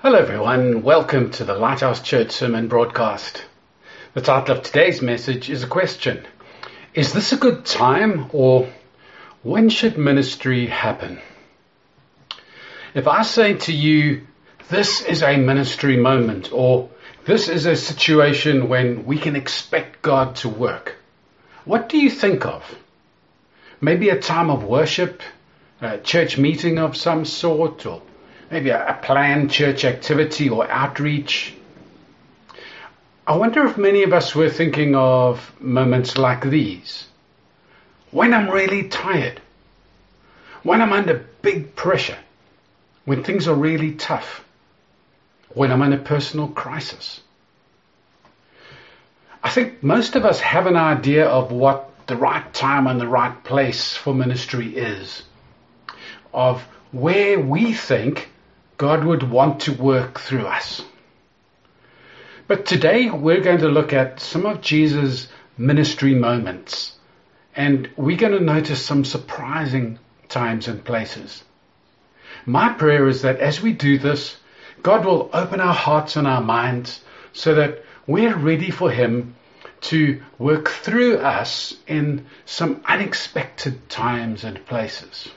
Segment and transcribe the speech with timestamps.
[0.00, 0.84] Hello, everyone.
[0.84, 3.44] Welcome to the Lighthouse Church Sermon broadcast.
[4.14, 6.24] The title of today's message is a question
[6.94, 8.68] Is this a good time, or
[9.42, 11.18] when should ministry happen?
[12.94, 14.24] If I say to you,
[14.68, 16.90] this is a ministry moment, or
[17.24, 20.94] this is a situation when we can expect God to work,
[21.64, 22.62] what do you think of?
[23.80, 25.22] Maybe a time of worship,
[25.80, 28.00] a church meeting of some sort, or
[28.50, 31.54] maybe a, a planned church activity or outreach.
[33.26, 37.06] I wonder if many of us were thinking of moments like these.
[38.10, 39.40] When I'm really tired,
[40.62, 42.18] when I'm under big pressure,
[43.04, 44.44] when things are really tough,
[45.50, 47.20] when I'm in a personal crisis.
[49.42, 53.06] I think most of us have an idea of what the right time and the
[53.06, 55.22] right place for ministry is,
[56.32, 56.62] of
[56.92, 58.30] where we think
[58.78, 60.82] God would want to work through us.
[62.46, 66.96] But today we're going to look at some of Jesus' ministry moments
[67.56, 69.98] and we're going to notice some surprising
[70.28, 71.42] times and places.
[72.46, 74.36] My prayer is that as we do this,
[74.80, 77.00] God will open our hearts and our minds
[77.32, 79.34] so that we're ready for Him
[79.80, 85.28] to work through us in some unexpected times and places.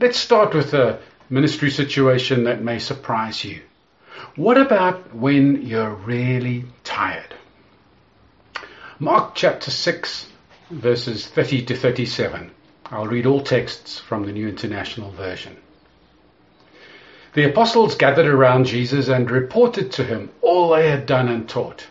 [0.00, 3.60] Let's start with a ministry situation that may surprise you.
[4.36, 7.34] What about when you're really tired?
[8.98, 10.26] Mark chapter 6,
[10.70, 12.50] verses 30 to 37.
[12.86, 15.56] I'll read all texts from the New International Version.
[17.34, 21.86] The apostles gathered around Jesus and reported to him all they had done and taught.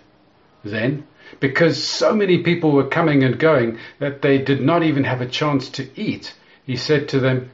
[0.64, 1.06] Then,
[1.40, 5.28] because so many people were coming and going that they did not even have a
[5.28, 6.34] chance to eat,
[6.66, 7.52] he said to them,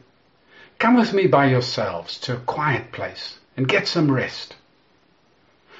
[0.82, 4.56] Come with me by yourselves to a quiet place and get some rest.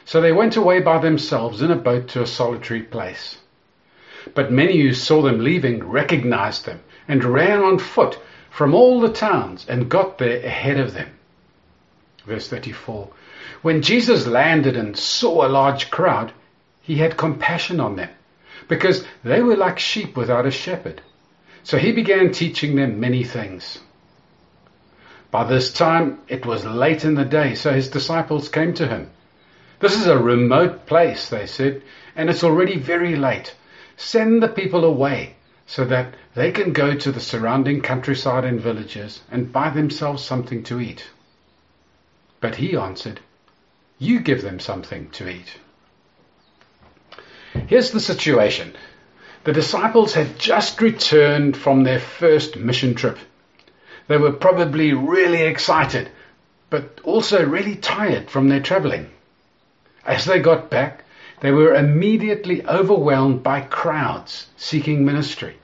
[0.06, 3.40] So they went away by themselves in a boat to a solitary place.
[4.36, 8.20] But many who saw them leaving recognized them and ran on foot
[8.52, 11.10] from all the towns and got there ahead of them.
[12.28, 13.10] Verse 34.
[13.64, 16.32] When Jesus landed and saw a large crowd,
[16.80, 18.12] he had compassion on them
[18.68, 21.02] because they were like sheep without a shepherd.
[21.64, 23.80] So he began teaching them many things.
[25.32, 29.10] By this time it was late in the day, so his disciples came to him.
[29.80, 31.82] This is a remote place, they said,
[32.16, 33.56] and it's already very late.
[33.96, 39.22] Send the people away so that they can go to the surrounding countryside and villages
[39.32, 41.10] and buy themselves something to eat.
[42.42, 43.22] But he answered,
[44.00, 45.58] You give them something to eat.
[47.68, 48.76] Here's the situation.
[49.46, 53.18] The disciples had just returned from their first mission trip.
[54.12, 56.10] They were probably really excited,
[56.70, 59.10] but also really tired from their traveling.
[60.06, 61.06] As they got back,
[61.40, 65.56] they were immediately overwhelmed by crowds seeking ministry.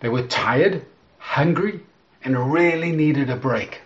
[0.00, 0.84] They were tired,
[1.16, 1.80] hungry,
[2.22, 3.80] and really needed a break.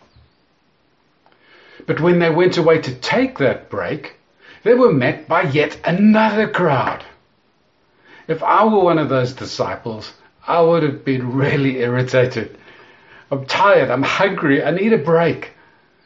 [1.87, 4.17] But when they went away to take that break,
[4.65, 7.05] they were met by yet another crowd.
[8.27, 10.13] If I were one of those disciples,
[10.45, 12.59] I would have been really irritated
[13.35, 13.91] I'm tired.
[13.91, 14.63] I'm hungry.
[14.63, 15.51] I need a break.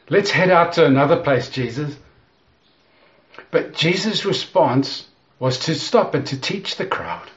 [0.09, 1.95] Let's head out to another place, Jesus.
[3.51, 5.07] But Jesus' response
[5.39, 7.29] was to stop and to teach the crowd.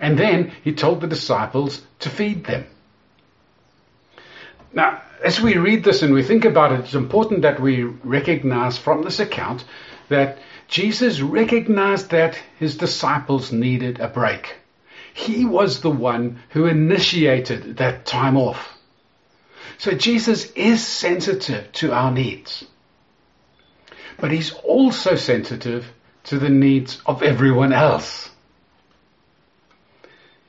[0.00, 2.66] And then he told the disciples to feed them.
[4.72, 8.78] Now, as we read this and we think about it, it's important that we recognize
[8.78, 9.64] from this account
[10.08, 14.56] that Jesus recognized that his disciples needed a break.
[15.12, 18.78] He was the one who initiated that time off.
[19.78, 22.64] So Jesus is sensitive to our needs.
[24.18, 25.86] But he's also sensitive
[26.24, 28.30] to the needs of everyone else.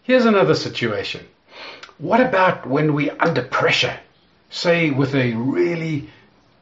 [0.04, 1.26] Here's another situation.
[1.98, 4.00] What about when we're under pressure,
[4.50, 6.10] say with a really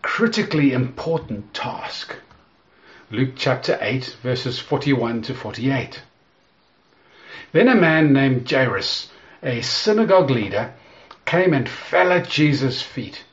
[0.01, 2.15] critically important task?
[3.09, 6.01] Luke chapter 8 verses 41 to 48.
[7.51, 9.09] Then a man named Jairus,
[9.44, 10.74] a synagogue leader,
[11.31, 13.24] came and fell at Jesus' feet,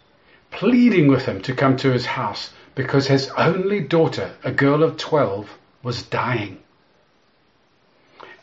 [0.53, 4.97] pleading with him to come to his house because his only daughter, a girl of
[4.97, 6.57] 12, was dying.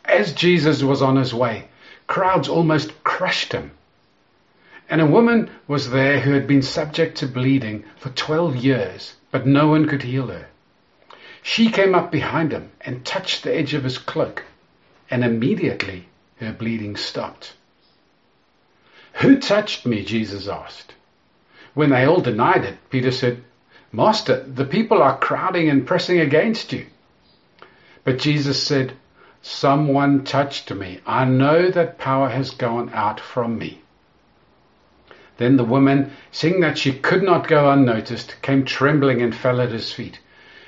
[0.04, 1.70] As Jesus was on his way,
[2.06, 3.72] crowds almost crushed him.
[4.90, 9.48] And a woman was there who had been subject to bleeding for 12 years, but
[9.48, 10.48] no one could heal her.
[11.42, 14.44] She came up behind him and touched the edge of his cloak,
[15.10, 16.10] and immediately
[16.42, 17.54] her bleeding stopped.
[19.20, 20.04] Who touched me?
[20.04, 20.94] Jesus asked.
[21.74, 23.44] When they all denied it, Peter said,
[23.92, 26.86] Master, the people are crowding and pressing against you.
[28.04, 28.94] But Jesus said,
[29.42, 31.00] Someone touched me.
[31.06, 33.82] I know that power has gone out from me.
[35.38, 39.72] Then the woman, seeing that she could not go unnoticed, came trembling and fell at
[39.72, 40.20] his feet.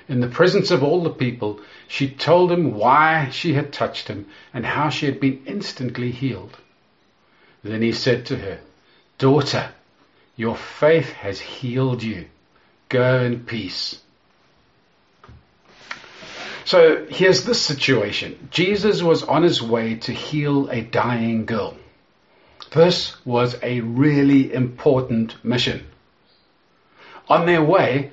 [0.07, 4.25] In the presence of all the people, she told him why she had touched him
[4.53, 6.57] and how she had been instantly healed.
[7.63, 8.59] Then he said to her,
[9.18, 9.69] Daughter,
[10.36, 12.27] your faith has healed you.
[12.89, 14.00] Go in peace.
[16.65, 18.50] So here's this situation.
[18.51, 21.77] Jesus was on his way to heal a dying girl.
[22.74, 25.88] This was a really important mission.
[27.30, 28.12] On their way,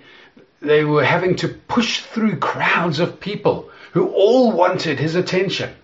[0.61, 5.75] they were having to push through crowds of people who all wanted his attention.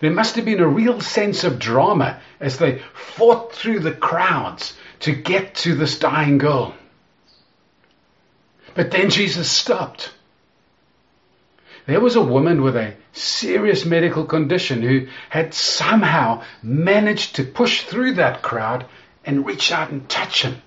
[0.00, 4.76] There must have been a real sense of drama as they fought through the crowds
[5.00, 6.74] to get to this dying girl.
[8.74, 10.12] But then Jesus stopped.
[11.86, 17.82] There was a woman with a serious medical condition who had somehow managed to push
[17.82, 18.84] through that crowd
[19.24, 20.60] and reach out and touch him.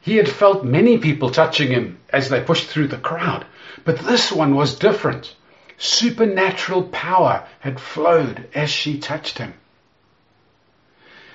[0.00, 3.44] He had felt many people touching him as they pushed through the crowd,
[3.84, 5.34] but this one was different.
[5.82, 9.52] Supernatural power had flowed as she touched him.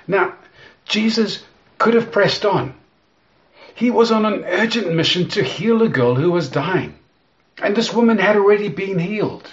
[0.06, 0.36] Now,
[0.86, 1.44] Jesus
[1.76, 2.72] could have pressed on.
[3.74, 6.98] He was on an urgent mission to heal a girl who was dying.
[7.58, 9.46] And this woman had already been healed.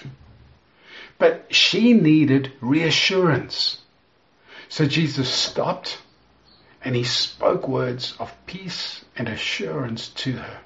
[1.17, 3.81] But she needed reassurance.
[4.69, 5.97] So Jesus stopped
[6.81, 10.59] and he spoke words of peace and assurance to her.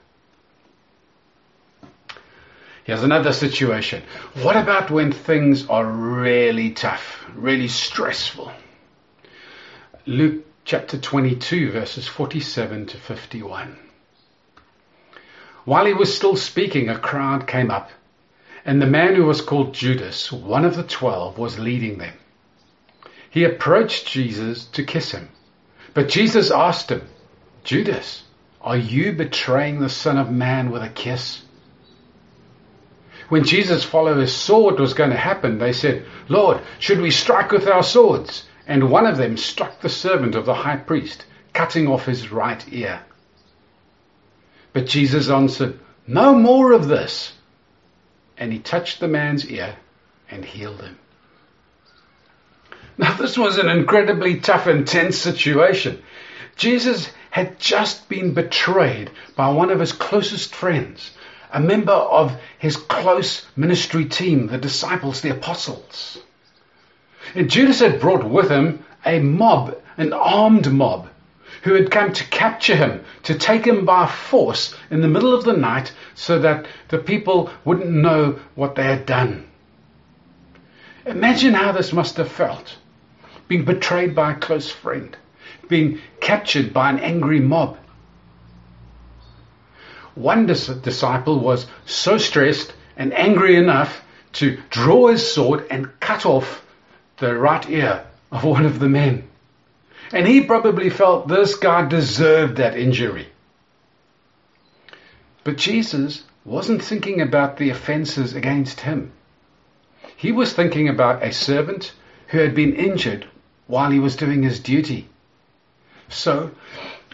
[2.83, 4.03] Here's another situation.
[4.41, 8.51] What about when things are really tough, really stressful?
[10.05, 13.77] Luke chapter 22, verses 47 to 51.
[15.65, 17.91] While he was still speaking, a crowd came up,
[18.65, 22.13] and the man who was called Judas, one of the twelve, was leading them.
[23.29, 25.29] He approached Jesus to kiss him.
[25.93, 27.07] But Jesus asked him,
[27.63, 28.23] Judas,
[28.61, 31.43] are you betraying the Son of Man with a kiss?
[33.29, 37.51] When Jesus' followers saw what was going to happen, they said, Lord, should we strike
[37.51, 38.45] with our swords?
[38.67, 42.63] And one of them struck the servant of the high priest, cutting off his right
[42.71, 43.01] ear.
[44.73, 47.33] But Jesus answered, No more of this.
[48.37, 49.75] And he touched the man's ear
[50.29, 50.97] and healed him.
[52.97, 56.01] Now, this was an incredibly tough and tense situation.
[56.55, 61.11] Jesus had just been betrayed by one of his closest friends,
[61.51, 66.19] a member of his close ministry team, the disciples, the apostles.
[67.35, 71.09] And Judas had brought with him a mob, an armed mob,
[71.63, 75.43] who had come to capture him, to take him by force in the middle of
[75.43, 79.45] the night so that the people wouldn't know what they had done.
[81.05, 82.77] Imagine how this must have felt.
[83.47, 85.17] Being betrayed by a close friend,
[85.67, 87.77] being captured by an angry mob,
[90.15, 94.01] one dis- disciple was so stressed and angry enough
[94.33, 96.63] to draw his sword and cut off
[97.17, 99.27] the right ear of one of the men.
[100.11, 103.27] And he probably felt this guy deserved that injury.
[105.44, 109.11] But Jesus wasn't thinking about the offenses against him.
[110.16, 111.94] He was thinking about a servant
[112.28, 113.28] who had been injured
[113.68, 115.07] while he was doing his duty.
[116.09, 116.51] So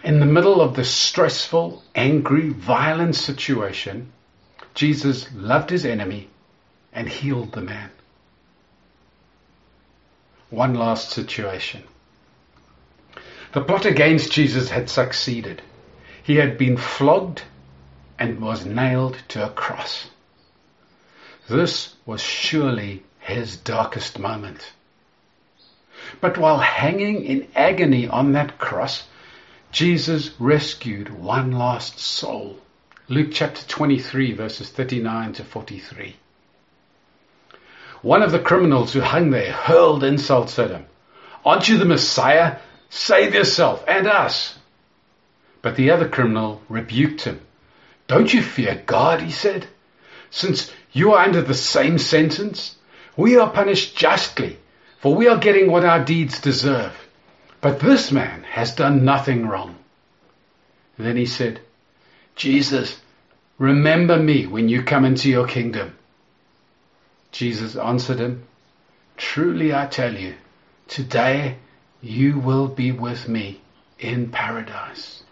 [0.05, 4.13] in the middle of this stressful, angry, violent situation,
[4.75, 6.29] Jesus loved his enemy
[6.93, 7.89] and healed the man.
[10.51, 11.83] One last situation.
[13.53, 15.63] The plot against Jesus had succeeded.
[16.21, 17.41] He had been flogged
[18.19, 20.07] and was nailed to a cross.
[21.49, 24.71] This was surely his darkest moment.
[26.21, 29.07] But while hanging in agony on that cross,
[29.71, 32.57] Jesus rescued one lost soul.
[33.07, 36.15] Luke chapter 23 verses 39 to 43.
[38.01, 40.85] One of the criminals who hung there hurled insults at him.
[41.43, 42.57] Aren't you the Messiah?
[42.89, 44.57] Save yourself and us.
[45.61, 47.41] But the other criminal rebuked him.
[48.07, 49.67] Don't you fear God, he said,
[50.29, 52.75] since you are under the same sentence?
[53.17, 54.59] We are punished justly,
[54.99, 56.93] for we are getting what our deeds deserve.
[57.65, 59.77] But this man has done nothing wrong.
[60.99, 61.61] Then he said,
[62.35, 63.01] Jesus,
[63.57, 65.97] remember me when you come into your kingdom.
[67.31, 68.43] Jesus answered him,
[69.17, 70.35] Truly I tell you,
[70.87, 71.57] today
[72.03, 73.61] you will be with me
[73.97, 75.23] in paradise.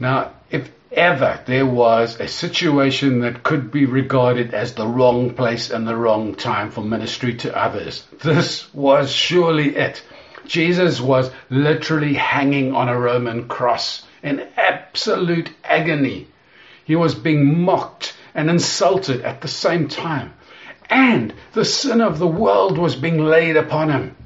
[0.00, 5.70] Now, if ever there was a situation that could be regarded as the wrong place
[5.70, 10.02] and the wrong time for ministry to others, this was surely it.
[10.46, 16.26] Jesus was literally hanging on a Roman cross in absolute agony.
[16.84, 20.32] He was being mocked and insulted at the same time.
[20.88, 24.16] And the sin of the world was being laid upon him.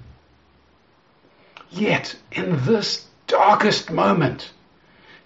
[1.71, 4.51] Yet, in this darkest moment,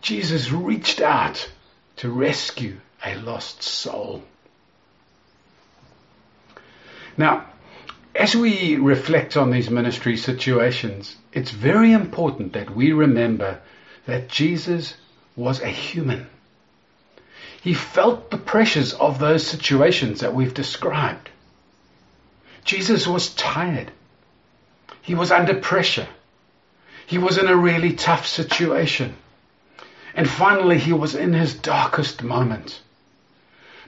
[0.06, 1.50] Jesus reached out
[1.96, 4.22] to rescue a lost soul.
[7.16, 7.46] Now,
[8.14, 13.58] as we reflect on these ministry situations, it's very important that we remember
[14.04, 14.94] that Jesus
[15.34, 16.28] was a human.
[17.60, 21.30] He felt the pressures of those situations that we've described.
[22.64, 23.90] Jesus was tired.
[25.02, 26.06] He was under pressure.
[27.08, 29.16] He was in a really tough situation.
[30.16, 32.80] And finally, he was in his darkest moment.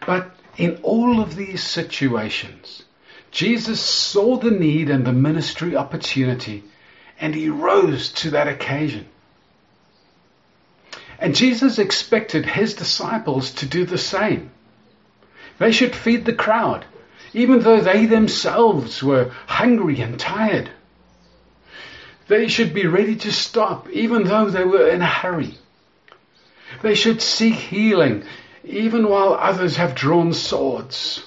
[0.06, 2.82] But in all of these situations,
[3.30, 6.64] Jesus saw the need and the ministry opportunity,
[7.18, 9.08] and he rose to that occasion.
[11.18, 14.50] And Jesus expected his disciples to do the same.
[15.58, 16.84] They should feed the crowd,
[17.32, 20.70] even though they themselves were hungry and tired.
[22.26, 25.54] They should be ready to stop, even though they were in a hurry.
[26.82, 28.24] They should seek healing,
[28.64, 31.24] even while others have drawn swords.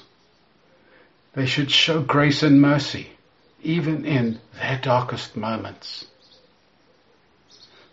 [1.34, 3.10] They should show grace and mercy,
[3.64, 6.06] even in their darkest moments.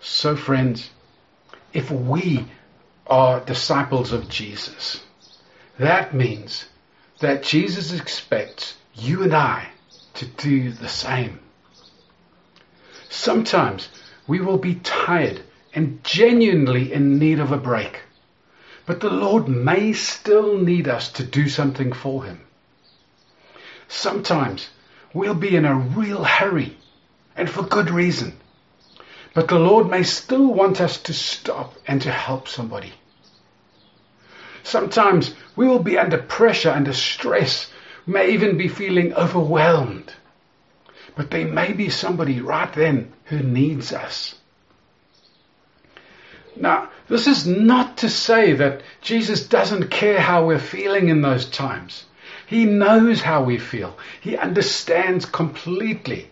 [0.01, 0.91] So, friends,
[1.73, 2.47] if we
[3.07, 5.03] are disciples of Jesus,
[5.79, 6.67] that means
[7.21, 9.69] that Jesus expects you and I
[10.15, 11.41] to do the same.
[13.09, 13.89] Sometimes
[14.27, 15.43] we will be tired
[15.79, 18.01] and genuinely in need of a break,
[18.85, 22.41] but the Lord may still need us to do something for Him.
[23.87, 24.71] Sometimes
[25.15, 26.77] we'll be in a real hurry
[27.37, 28.37] and for good reason.
[29.35, 32.93] But the Lord may still want us to stop and to help somebody.
[34.65, 37.71] Sometimes we will be under pressure, under stress,
[38.05, 40.13] may even be feeling overwhelmed.
[41.15, 44.35] But there may be somebody right then who needs us.
[46.61, 51.47] Now, this is not to say that Jesus doesn't care how we're feeling in those
[51.47, 52.05] times.
[52.47, 53.97] He knows how we feel.
[54.21, 56.31] He understands completely.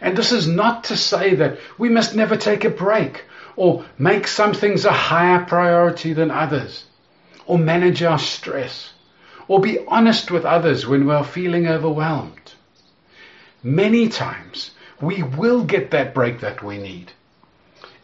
[0.00, 3.24] And this is not to say that we must never take a break
[3.56, 6.84] or make some things a higher priority than others
[7.46, 8.92] or manage our stress
[9.46, 12.52] or be honest with others when we're feeling overwhelmed.
[13.62, 17.12] Many times we will get that break that we need.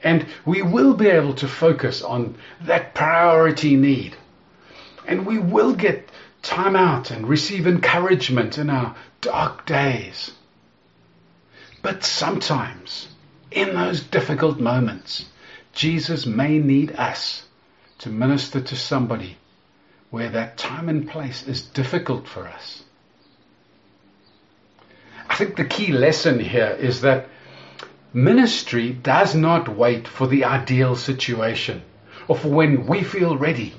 [0.02, 4.16] And we will be able to focus on that priority need.
[5.06, 6.08] And we will get
[6.42, 10.32] time out and receive encouragement in our dark days.
[11.82, 13.08] But sometimes,
[13.50, 15.26] in those difficult moments,
[15.72, 17.44] Jesus may need us
[17.98, 19.36] to minister to somebody
[20.10, 22.82] where that time and place is difficult for us.
[25.28, 27.28] I think the key lesson here is that
[28.12, 31.82] ministry does not wait for the ideal situation
[32.28, 33.74] or for when we feel ready.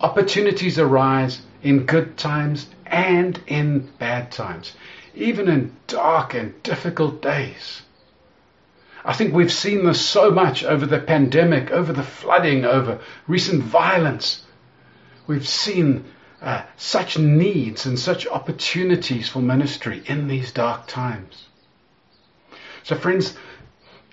[0.00, 4.72] Opportunities arise in good times and in bad times
[5.16, 7.82] even in dark and difficult days.
[9.04, 13.62] I think we've seen this so much over the pandemic, over the flooding, over recent
[13.62, 14.44] violence.
[15.26, 16.04] We've seen
[16.42, 21.46] uh, such needs and such opportunities for ministry in these dark times.
[22.86, 23.34] So, friends,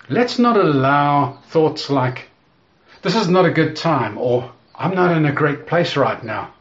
[0.08, 2.28] let's not allow thoughts like,
[3.02, 6.52] this is not a good time, or I'm not in a great place right now,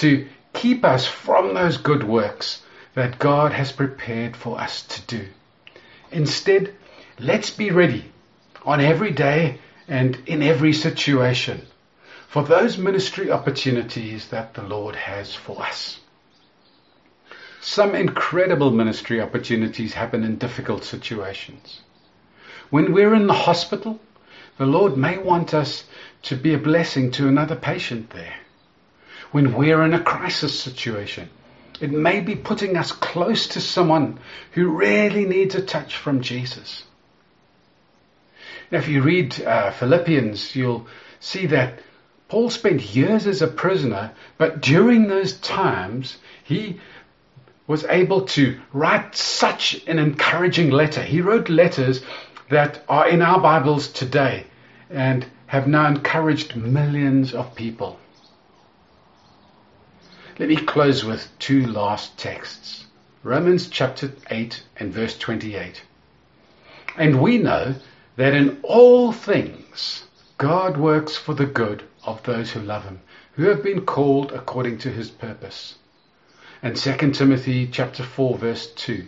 [0.00, 2.62] to keep us from those good works
[2.94, 5.28] that God has prepared for us to do.
[6.10, 6.74] Instead,
[7.18, 8.10] let's be ready
[8.64, 11.60] on every day and in every situation
[12.28, 16.00] for those ministry opportunities that the Lord has for us.
[17.64, 21.80] Some incredible ministry opportunities happen in difficult situations.
[22.70, 24.00] When we're in the hospital,
[24.58, 25.84] the Lord may want us
[26.22, 28.34] to be a blessing to another patient there.
[29.30, 31.30] When we're in a crisis situation,
[31.80, 34.18] it may be putting us close to someone
[34.50, 36.82] who really needs a touch from Jesus.
[38.72, 40.88] Now, if you read uh, Philippians, you'll
[41.20, 41.78] see that
[42.28, 46.80] Paul spent years as a prisoner, but during those times, he
[47.66, 51.02] was able to write such an encouraging letter.
[51.02, 52.02] He wrote letters
[52.50, 54.46] that are in our Bibles today.
[54.90, 57.98] and have now encouraged millions of people.
[60.38, 62.86] Let me close with two last texts.
[63.22, 65.82] Romans chapter 8 and verse 28.
[66.96, 67.74] And we know
[68.16, 70.04] that in all things
[70.38, 73.02] God works for the good of those who love him,
[73.32, 75.74] who have been called according to his purpose.
[76.62, 79.06] And 2 Timothy chapter 4 verse 2.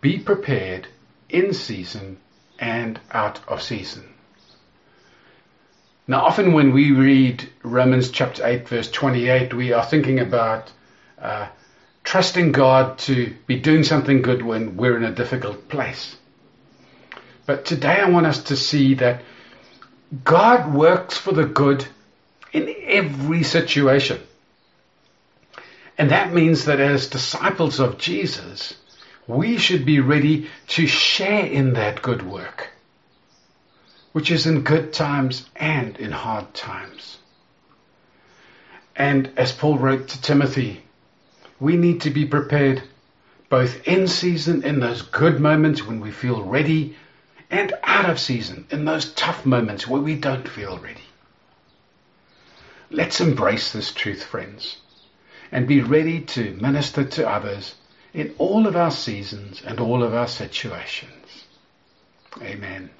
[0.00, 0.86] Be prepared
[1.28, 2.18] in season
[2.58, 4.04] and out of season.
[6.06, 10.70] Now, often when we read Romans chapter 8, verse 28, we are thinking about
[11.18, 11.48] uh,
[12.04, 16.14] trusting God to be doing something good when we're in a difficult place.
[17.46, 19.22] But today I want us to see that
[20.22, 21.86] God works for the good
[22.52, 24.20] in every situation.
[25.96, 28.74] And that means that as disciples of Jesus,
[29.26, 32.70] we should be ready to share in that good work
[34.14, 37.18] which is in good times and in hard times.
[38.94, 40.84] And as Paul wrote to Timothy,
[41.58, 42.84] we need to be prepared
[43.48, 46.96] both in season, in those good moments when we feel ready,
[47.50, 51.08] and out of season, in those tough moments where we don't feel ready.
[52.90, 54.76] Let's embrace this truth, friends,
[55.52, 57.74] and be ready to minister to others
[58.12, 61.44] in all of our seasons and all of our situations.
[62.42, 62.90] Amen.